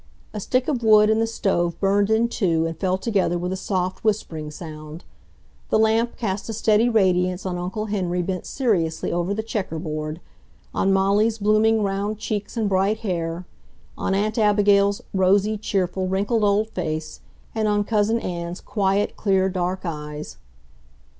A 0.33 0.39
stick 0.39 0.67
of 0.67 0.81
wood 0.81 1.11
in 1.11 1.19
the 1.19 1.27
stove 1.27 1.79
burned 1.79 2.09
in 2.09 2.27
two 2.27 2.65
and 2.65 2.75
fell 2.75 2.97
together 2.97 3.37
with 3.37 3.53
a 3.53 3.55
soft, 3.55 4.03
whispering 4.03 4.49
sound. 4.49 5.03
The 5.69 5.77
lamp 5.77 6.17
cast 6.17 6.49
a 6.49 6.53
steady 6.53 6.89
radiance 6.89 7.45
on 7.45 7.59
Uncle 7.59 7.85
Henry 7.85 8.23
bent 8.23 8.47
seriously 8.47 9.11
over 9.13 9.31
the 9.35 9.43
checker 9.43 9.77
board, 9.77 10.19
on 10.73 10.91
Molly's 10.91 11.37
blooming, 11.37 11.83
round 11.83 12.17
cheeks 12.17 12.57
and 12.57 12.67
bright 12.67 13.01
hair, 13.01 13.45
on 13.95 14.15
Aunt 14.15 14.39
Abigail's 14.39 15.01
rosy, 15.13 15.55
cheerful, 15.55 16.07
wrinkled 16.07 16.43
old 16.43 16.69
face, 16.71 17.19
and 17.53 17.67
on 17.67 17.83
Cousin 17.83 18.19
Ann's 18.21 18.59
quiet, 18.59 19.15
clear, 19.15 19.49
dark 19.49 19.81
eyes.... 19.85 20.37